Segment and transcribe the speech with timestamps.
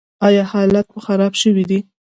[0.27, 1.79] ایا حالت مو خراب شوی دی؟